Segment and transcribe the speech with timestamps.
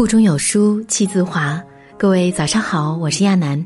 [0.00, 1.62] 腹中有书气自华。
[1.98, 3.62] 各位早上好，我是亚楠。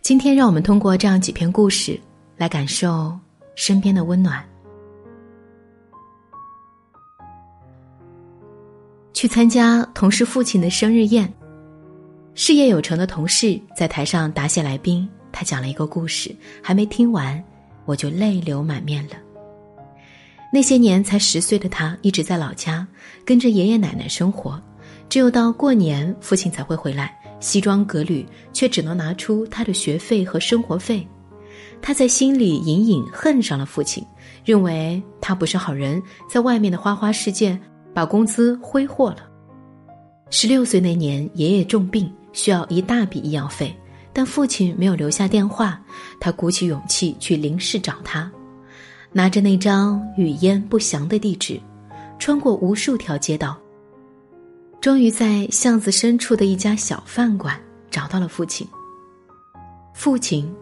[0.00, 2.00] 今天让我们通过这样几篇故事
[2.36, 3.12] 来感受
[3.56, 4.40] 身边的温暖。
[9.12, 11.28] 去参加同事父亲的生日宴，
[12.36, 15.10] 事业有成的同事在台上答谢来宾。
[15.32, 16.32] 他讲了一个故事，
[16.62, 17.42] 还没听完，
[17.84, 19.16] 我就泪流满面了。
[20.52, 22.86] 那些年才十岁的他，一直在老家
[23.24, 24.62] 跟着爷爷奶奶生活。
[25.12, 31.06] 只有到过年，父亲才会回来，西装革履，却只能拿出他的学费和生活费。
[31.82, 34.02] 他在心里隐隐恨上了父亲，
[34.42, 37.60] 认为他不是好人，在外面的花花世界
[37.92, 39.18] 把工资挥霍了。
[40.30, 43.76] 十六岁那年，爷爷重病，需要一大笔医药费，
[44.14, 45.78] 但父亲没有留下电话。
[46.20, 48.32] 他鼓起勇气去临市找他，
[49.12, 51.60] 拿着那张语焉不详的地址，
[52.18, 53.58] 穿过无数条街道。
[54.82, 57.56] 终于在巷子深处的一家小饭馆
[57.88, 58.66] 找到了父亲。
[59.94, 60.52] 父亲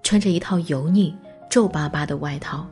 [0.00, 1.12] 穿着一套油腻、
[1.50, 2.64] 皱巴巴的外套，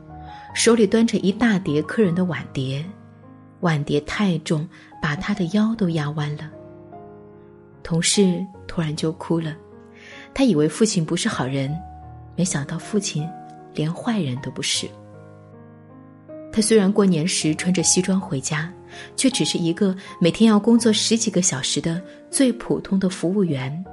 [0.55, 2.85] 手里端着一大叠客人的碗碟，
[3.59, 4.65] 碗碟太重，
[5.01, 6.49] 把他的腰都压弯了。
[7.83, 9.53] 同事突然就哭了，
[10.33, 11.77] 他以为父亲不是好人，
[12.37, 13.29] 没想到父亲
[13.73, 14.87] 连坏人都不是。
[16.53, 18.71] 他虽然过年时穿着西装回家。
[19.15, 23.83] 却只是一个每天要工作十几个小时的最普通的服务员。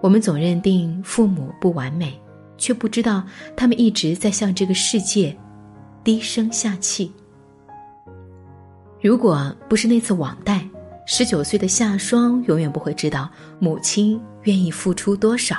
[0.00, 2.18] 我们总认定父母不完美，
[2.56, 3.22] 却不知道
[3.56, 5.36] 他们一直在向这个世界
[6.02, 7.12] 低声下气。
[9.00, 10.66] 如果不是那次网贷，
[11.06, 13.28] 十九岁的夏双永远不会知道
[13.58, 15.58] 母亲愿意付出多少。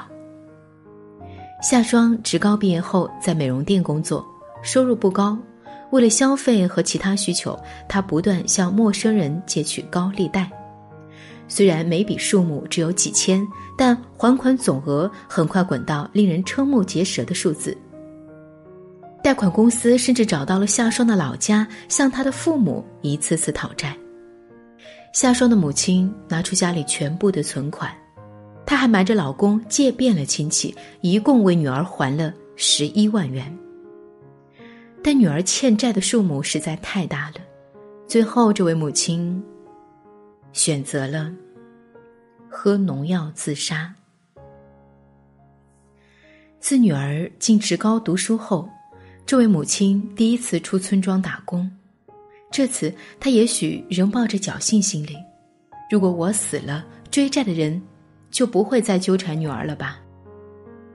[1.62, 4.26] 夏双职高毕业后在美容店工作，
[4.62, 5.38] 收入不高。
[5.94, 10.50] 为了消费和其他需求，他不断向陌生人借取高利贷。
[11.48, 13.48] 虽然每笔数目只有几千，
[13.78, 17.78] 但还款总额很快滚到令人瞠目结舌的数字。
[19.22, 23.96] 贷款公司甚至找到了夏双的老家，向他的父母一次次讨债。
[25.14, 27.94] 夏双的母亲拿出家里全部的存款，
[28.66, 33.56] 她还瞒着老公借遍了亲戚，一共为女儿还了十一万元。
[35.04, 37.36] 但女儿欠债的数目实在太大了，
[38.08, 39.44] 最后这位母亲
[40.54, 41.30] 选择了
[42.50, 43.94] 喝农药自杀。
[46.62, 48.70] 自女儿进职高读书后，
[49.26, 51.70] 这位母亲第一次出村庄打工。
[52.50, 55.18] 这次她也许仍抱着侥幸心理：
[55.92, 57.82] 如果我死了，追债的人
[58.32, 60.00] 就不会再纠缠女儿了吧？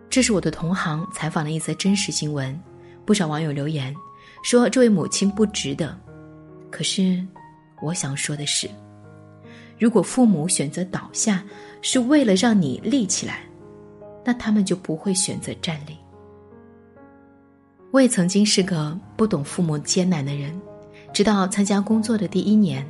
[0.09, 2.59] 这是我的同行采访的一则真实新闻。
[3.09, 3.97] 不少网友留言
[4.43, 5.99] 说：“这位母亲不值得。”
[6.71, 7.25] 可是，
[7.81, 8.69] 我想说的是，
[9.79, 11.43] 如果父母选择倒下
[11.81, 13.47] 是为了让你立起来，
[14.27, 15.97] 那他们就不会选择站立。
[17.93, 20.61] 我也曾经是个不懂父母艰难的人，
[21.11, 22.87] 直到参加工作的第一年，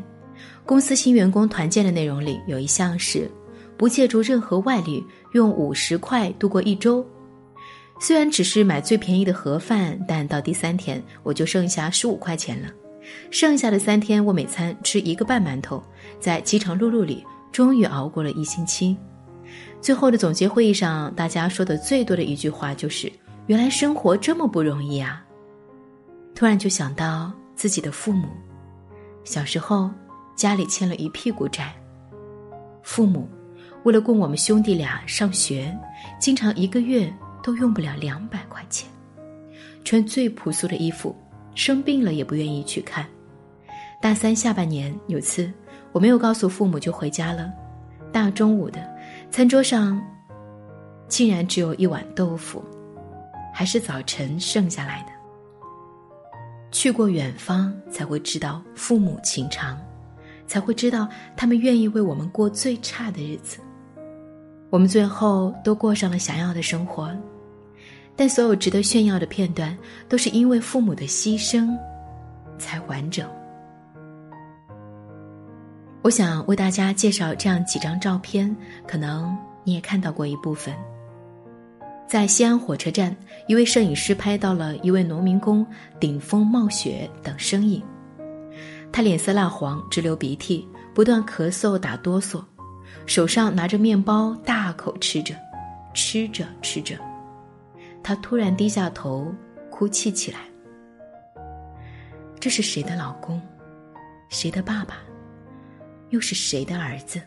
[0.67, 3.31] 公司新员工团建的内容里有一项是
[3.77, 5.01] 不借助任何外力，
[5.35, 7.07] 用五十块度过一周。
[8.01, 12.69] 虽然只是买最便宜的盒饭，但到第三天我就剩下十五块钱了。
[13.31, 15.83] 剩下的三天，我每餐吃一个半馒头，
[16.21, 18.97] 在饥肠辘辘里，终于熬过了一星期。
[19.81, 23.11] 最后的总结会议上，大家说的最多的一句话就是
[23.47, 25.25] ：“原来生活这么不容易啊！”
[26.37, 28.29] 突然就想到自己的父母，
[29.25, 29.91] 小时候
[30.37, 31.75] 家里欠了一屁股债，
[32.83, 33.29] 父母
[33.85, 35.75] 为了供我们兄弟俩上学，
[36.21, 37.13] 经常一个月。
[37.49, 38.87] 都用不了两百块钱，
[39.83, 41.17] 穿最朴素的衣服，
[41.55, 43.07] 生病了也不愿意去看。
[44.03, 45.51] 大三下半年有次，
[45.91, 47.51] 我没有告诉父母就回家了。
[48.13, 48.87] 大中午的，
[49.31, 49.99] 餐桌上
[51.09, 52.63] 竟然只有一碗豆腐，
[53.55, 55.09] 还是早晨剩下来的。
[56.71, 59.81] 去过远方，才会知道父母情长，
[60.47, 63.59] 才会知道他们愿意为我们过最差的日子。
[64.69, 67.11] 我们最后都过上了想要的生活，
[68.19, 69.79] 但所有值得炫耀的片段，
[70.09, 71.71] 都是因为父母的牺牲，
[72.59, 73.25] 才完整。
[76.03, 78.55] 我想为大家介绍这样几张照片，
[78.89, 80.75] 可能你也看到过一部分。
[82.09, 83.15] 在西安火车站，
[83.47, 85.65] 一位摄影师拍到了一位农民工
[86.01, 87.81] 顶风冒雪等身影，
[88.91, 92.43] 他脸色蜡黄，直流鼻涕，不断咳嗽打哆嗦。
[93.07, 95.37] 手上拿着面包，大口吃着，
[95.95, 96.97] 吃着吃着，
[98.09, 99.31] 他突然低下头，
[99.69, 100.39] 哭泣起来。
[102.41, 103.39] 这是谁的老公？
[104.31, 104.97] 谁的爸爸？
[106.09, 107.21] 又是谁的儿子？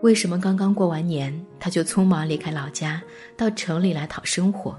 [0.00, 3.00] 为什么刚刚过完年，他就匆忙离开老家，
[3.36, 4.76] 到城里来讨生活，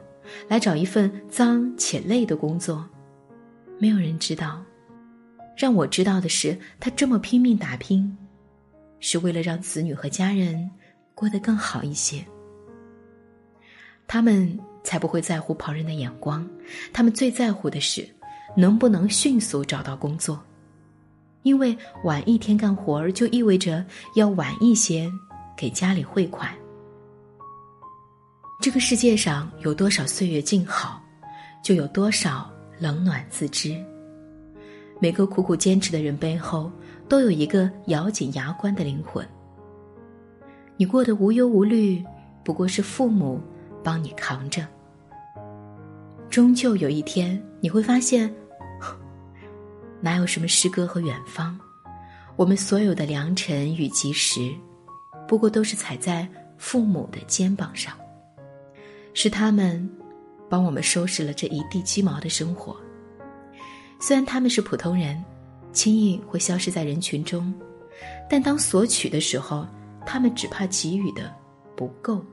[0.49, 2.85] 来找一份脏且累的工作？
[3.79, 4.61] 没有人知道。
[5.55, 8.17] 让我知道的是，他这么拼命打拼，
[8.99, 10.69] 是为了让子女和家人
[11.15, 12.25] 过得更好一些。
[14.07, 16.47] 他们才不会在乎旁人的眼光，
[16.91, 18.07] 他们最在乎的是
[18.55, 20.41] 能不能迅速找到工作。
[21.43, 23.85] 因为晚一天干活，就意味着
[24.15, 25.11] 要晚一些
[25.57, 26.49] 给家里汇款。
[28.61, 31.01] 这个世界上有多少岁月静好，
[31.61, 32.49] 就有多少
[32.79, 33.75] 冷暖自知。
[35.01, 36.71] 每个苦苦坚持的人背后，
[37.09, 39.27] 都有一个咬紧牙关的灵魂。
[40.77, 42.01] 你过得无忧无虑，
[42.41, 43.41] 不过是父母
[43.83, 44.65] 帮你扛着。
[46.29, 48.33] 终究有一天，你会发现。
[50.01, 51.57] 哪有什么诗歌和远方？
[52.35, 54.51] 我们所有的良辰与吉时，
[55.27, 56.27] 不过都是踩在
[56.57, 57.93] 父母的肩膀上。
[59.13, 59.87] 是他们，
[60.49, 62.75] 帮我们收拾了这一地鸡毛的生活。
[63.99, 65.23] 虽然他们是普通人，
[65.71, 67.53] 轻易会消失在人群中，
[68.27, 69.67] 但当索取的时候，
[70.03, 71.31] 他们只怕给予的
[71.75, 72.25] 不够。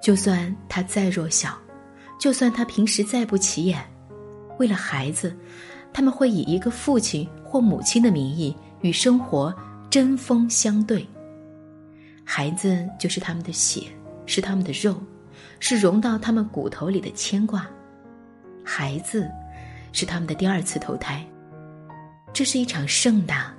[0.00, 1.56] 就算他再弱小，
[2.18, 3.82] 就算他平时再不起眼。
[4.58, 5.36] 为了孩子，
[5.92, 9.54] 他们会以一个父亲或母亲的名义与生活
[9.90, 11.06] 针锋相对。
[12.24, 13.82] 孩子就是他们的血，
[14.26, 14.96] 是他们的肉，
[15.60, 17.66] 是融到他们骨头里的牵挂。
[18.64, 19.30] 孩子
[19.92, 21.24] 是他们的第二次投胎，
[22.32, 23.54] 这是一场盛大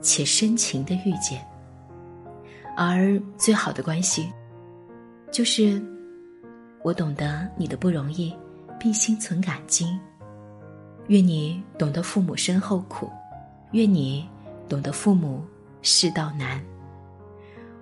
[0.00, 1.44] 且深情的遇见。
[2.76, 4.30] 而最好的关系，
[5.36, 5.78] 就是
[6.82, 8.34] 我懂得你的不容易，
[8.80, 9.86] 并心存感激。
[11.08, 13.10] 愿你懂得父母身后苦，
[13.72, 14.26] 愿你
[14.66, 15.44] 懂得父母
[15.82, 16.58] 世道难。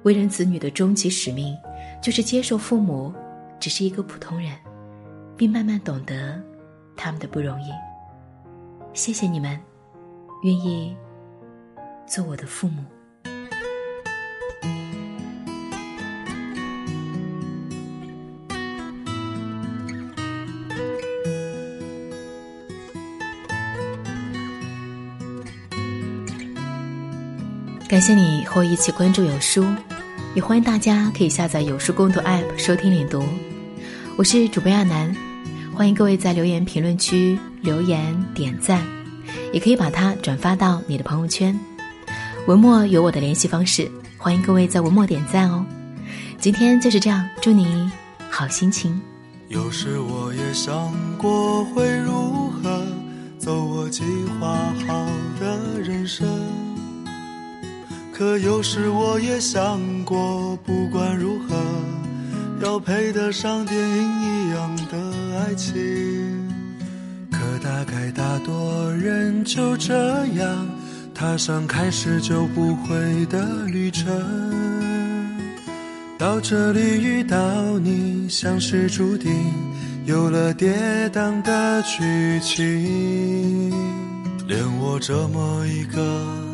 [0.02, 1.56] 为人子女的终极使命，
[2.02, 3.14] 就是接受父母
[3.60, 4.50] 只是一个普通人，
[5.36, 6.42] 并慢慢懂得
[6.96, 7.70] 他们的不容易。
[8.94, 9.56] 谢谢你们，
[10.42, 10.92] 愿意
[12.04, 12.82] 做我的父母。
[27.86, 29.66] 感谢你和我一起关注有书，
[30.34, 33.22] 也欢迎大家可以下载有书共读 App 收听领读。
[34.16, 35.14] 我是主播亚楠，
[35.74, 38.82] 欢迎各位在留言评论区留言点赞，
[39.52, 41.58] 也可以把它转发到你的朋友圈。
[42.46, 45.64] 文末有我的联系方式，欢迎各位在文末点赞哦。
[46.38, 47.90] 今天就是这样，祝你
[48.30, 48.98] 好心情。
[49.48, 52.82] 有时我也想过会如何
[53.38, 54.02] 走我计
[54.40, 55.06] 划好
[55.38, 56.26] 的人生。
[58.16, 61.56] 可有时我也想过，不管如何，
[62.62, 64.96] 要配得上电影一样的
[65.40, 65.74] 爱情。
[67.32, 70.64] 可大概大多人就这样
[71.12, 74.06] 踏上开始就不会的旅程。
[76.16, 77.36] 到这里遇到
[77.80, 79.32] 你，像是注定
[80.04, 80.72] 有了跌
[81.12, 83.72] 宕的剧情。
[84.46, 86.53] 连我这么一个。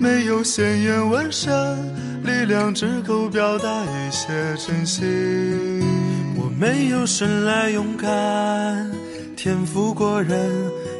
[0.00, 1.52] 没有鲜艳纹身，
[2.24, 4.26] 力量只够表达一些
[4.56, 5.04] 真心。
[6.36, 8.90] 我没有生来勇敢，
[9.36, 10.50] 天赋过人，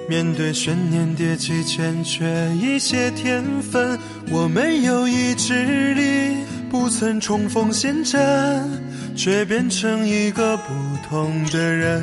[0.07, 2.26] 面对悬念迭起欠缺
[2.61, 3.99] 一些天分。
[4.30, 6.37] 我没有意志力，
[6.71, 8.21] 不曾冲锋陷阵，
[9.16, 10.75] 却变成一个不
[11.09, 12.02] 同的人。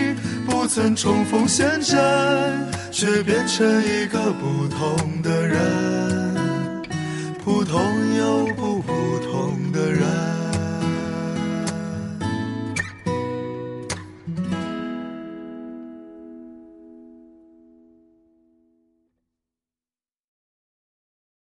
[0.73, 1.97] 曾重逢现在，
[2.91, 6.33] 却变成一个不同的人，
[7.43, 7.81] 普通
[8.17, 10.40] 又不普通的人。